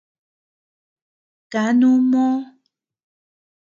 [1.51, 2.35] Kanuu moo.